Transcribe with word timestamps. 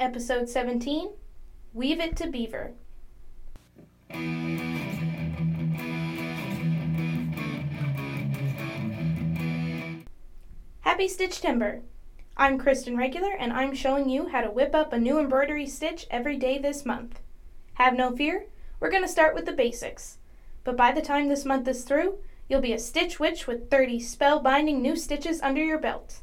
Episode 0.00 0.48
17 0.48 1.10
Weave 1.74 2.00
It 2.00 2.16
to 2.16 2.26
Beaver. 2.26 2.72
Happy 10.80 11.06
Stitch 11.06 11.42
Timber! 11.42 11.82
I'm 12.34 12.56
Kristen 12.58 12.96
Regular 12.96 13.32
and 13.32 13.52
I'm 13.52 13.74
showing 13.74 14.08
you 14.08 14.28
how 14.28 14.40
to 14.40 14.50
whip 14.50 14.74
up 14.74 14.94
a 14.94 14.98
new 14.98 15.18
embroidery 15.18 15.66
stitch 15.66 16.06
every 16.10 16.38
day 16.38 16.56
this 16.56 16.86
month. 16.86 17.20
Have 17.74 17.94
no 17.94 18.16
fear, 18.16 18.46
we're 18.80 18.90
going 18.90 19.02
to 19.02 19.08
start 19.08 19.34
with 19.34 19.44
the 19.44 19.52
basics. 19.52 20.16
But 20.64 20.78
by 20.78 20.92
the 20.92 21.02
time 21.02 21.28
this 21.28 21.44
month 21.44 21.68
is 21.68 21.84
through, 21.84 22.20
you'll 22.48 22.62
be 22.62 22.72
a 22.72 22.78
stitch 22.78 23.20
witch 23.20 23.46
with 23.46 23.68
30 23.68 24.00
spellbinding 24.00 24.80
new 24.80 24.96
stitches 24.96 25.42
under 25.42 25.62
your 25.62 25.78
belt. 25.78 26.20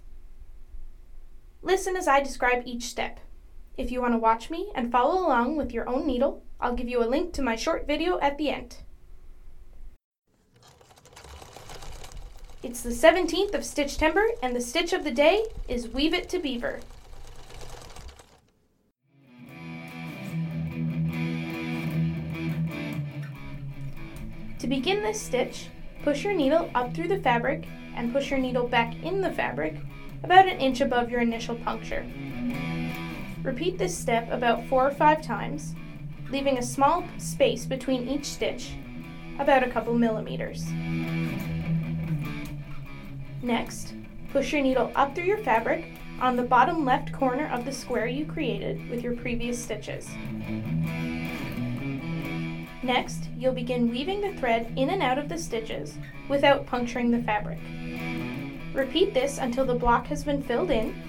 Listen 1.61 1.95
as 1.95 2.07
I 2.07 2.21
describe 2.21 2.63
each 2.65 2.85
step. 2.85 3.19
If 3.77 3.91
you 3.91 4.01
want 4.01 4.15
to 4.15 4.17
watch 4.17 4.49
me 4.49 4.71
and 4.73 4.91
follow 4.91 5.23
along 5.23 5.55
with 5.55 5.71
your 5.71 5.87
own 5.87 6.07
needle, 6.07 6.43
I'll 6.59 6.73
give 6.73 6.89
you 6.89 7.03
a 7.03 7.05
link 7.05 7.31
to 7.33 7.43
my 7.43 7.55
short 7.55 7.85
video 7.85 8.19
at 8.19 8.39
the 8.39 8.49
end. 8.49 8.77
It's 12.63 12.81
the 12.81 12.89
17th 12.89 13.53
of 13.53 13.63
Stitch 13.63 13.99
Timber, 13.99 14.25
and 14.41 14.55
the 14.55 14.61
stitch 14.61 14.93
of 14.93 15.03
the 15.03 15.11
day 15.11 15.45
is 15.67 15.89
Weave 15.89 16.15
It 16.15 16.27
to 16.29 16.39
Beaver. 16.39 16.79
To 24.57 24.67
begin 24.67 25.03
this 25.03 25.21
stitch, 25.21 25.67
push 26.03 26.23
your 26.23 26.33
needle 26.33 26.71
up 26.73 26.95
through 26.95 27.09
the 27.09 27.19
fabric 27.19 27.67
and 27.95 28.11
push 28.11 28.31
your 28.31 28.39
needle 28.39 28.67
back 28.67 28.95
in 29.03 29.21
the 29.21 29.31
fabric 29.31 29.75
about 30.23 30.47
an 30.47 30.57
inch 30.57 30.81
above 30.81 31.11
your 31.11 31.21
initial 31.21 31.55
puncture. 31.57 32.07
Repeat 33.47 33.77
this 33.77 33.97
step 33.97 34.29
about 34.29 34.67
four 34.67 34.85
or 34.85 34.91
five 34.91 35.21
times, 35.21 35.73
leaving 36.29 36.57
a 36.57 36.61
small 36.61 37.05
space 37.17 37.65
between 37.65 38.05
each 38.09 38.25
stitch, 38.25 38.73
about 39.39 39.63
a 39.63 39.69
couple 39.69 39.93
millimeters. 39.93 40.65
Next, 43.41 43.93
push 44.33 44.51
your 44.51 44.61
needle 44.61 44.91
up 44.97 45.15
through 45.15 45.23
your 45.23 45.37
fabric 45.37 45.85
on 46.19 46.35
the 46.35 46.43
bottom 46.43 46.83
left 46.83 47.13
corner 47.13 47.47
of 47.47 47.63
the 47.63 47.71
square 47.71 48.05
you 48.05 48.25
created 48.25 48.89
with 48.89 49.01
your 49.01 49.15
previous 49.15 49.63
stitches. 49.63 50.09
Next, 52.83 53.29
you'll 53.37 53.53
begin 53.53 53.89
weaving 53.89 54.19
the 54.19 54.33
thread 54.33 54.73
in 54.75 54.89
and 54.89 55.01
out 55.01 55.17
of 55.17 55.29
the 55.29 55.37
stitches 55.37 55.97
without 56.27 56.65
puncturing 56.65 57.11
the 57.11 57.23
fabric. 57.23 57.59
Repeat 58.73 59.13
this 59.13 59.37
until 59.37 59.63
the 59.63 59.73
block 59.73 60.05
has 60.07 60.25
been 60.25 60.43
filled 60.43 60.69
in, 60.69 61.01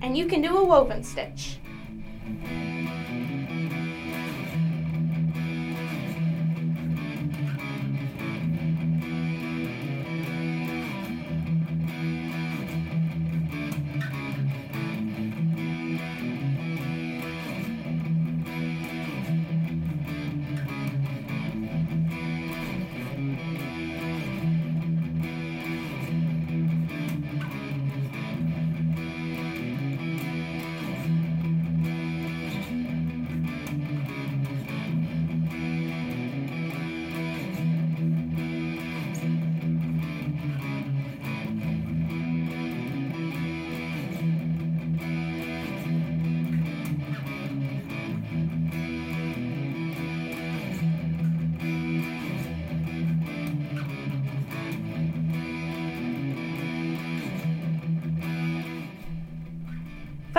and 0.00 0.16
you 0.16 0.26
can 0.26 0.40
do 0.40 0.58
a 0.58 0.64
woven 0.64 1.02
stitch. 1.02 1.58
Bye. 2.24 2.71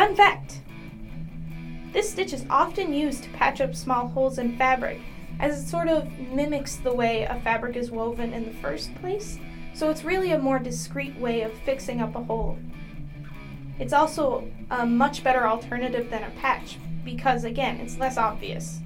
Fun 0.04 0.16
fact! 0.18 0.60
This 1.94 2.12
stitch 2.12 2.34
is 2.34 2.46
often 2.50 2.92
used 2.92 3.24
to 3.24 3.30
patch 3.30 3.62
up 3.62 3.74
small 3.74 4.10
holes 4.10 4.38
in 4.38 4.58
fabric, 4.58 5.00
as 5.40 5.64
it 5.64 5.66
sort 5.66 5.88
of 5.88 6.12
mimics 6.20 6.76
the 6.76 6.94
way 6.94 7.24
a 7.24 7.40
fabric 7.40 7.78
is 7.78 7.90
woven 7.90 8.34
in 8.34 8.44
the 8.44 8.52
first 8.52 8.94
place, 8.96 9.40
so 9.74 9.90
it's 9.90 10.04
really 10.04 10.34
a 10.34 10.38
more 10.38 10.60
discreet 10.60 11.18
way 11.22 11.44
of 11.44 11.54
fixing 11.60 12.02
up 12.02 12.18
a 12.18 12.22
hole. 12.22 12.58
It's 13.80 13.94
also 13.94 14.52
a 14.70 14.86
much 14.86 15.24
better 15.24 15.48
alternative 15.48 16.10
than 16.10 16.24
a 16.24 16.32
patch, 16.32 16.78
because 17.06 17.46
again, 17.46 17.78
it's 17.78 17.98
less 17.98 18.18
obvious. 18.18 18.82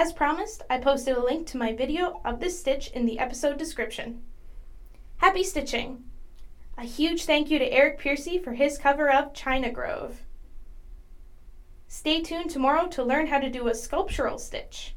As 0.00 0.12
promised, 0.12 0.62
I 0.70 0.78
posted 0.78 1.16
a 1.16 1.24
link 1.24 1.48
to 1.48 1.56
my 1.56 1.72
video 1.72 2.20
of 2.24 2.38
this 2.38 2.60
stitch 2.60 2.86
in 2.92 3.04
the 3.04 3.18
episode 3.18 3.58
description. 3.58 4.22
Happy 5.16 5.42
stitching! 5.42 6.04
A 6.76 6.84
huge 6.84 7.24
thank 7.24 7.50
you 7.50 7.58
to 7.58 7.72
Eric 7.72 7.98
Piercy 7.98 8.38
for 8.38 8.52
his 8.52 8.78
cover 8.78 9.10
of 9.10 9.34
China 9.34 9.72
Grove. 9.72 10.22
Stay 11.88 12.22
tuned 12.22 12.48
tomorrow 12.48 12.86
to 12.86 13.02
learn 13.02 13.26
how 13.26 13.40
to 13.40 13.50
do 13.50 13.66
a 13.66 13.74
sculptural 13.74 14.38
stitch. 14.38 14.94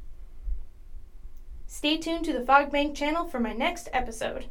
Stay 1.66 1.98
tuned 1.98 2.26
to 2.26 2.34
the 2.34 2.46
Fogbank 2.46 2.94
channel 2.94 3.26
for 3.26 3.40
my 3.40 3.54
next 3.54 3.90
episode. 3.92 4.46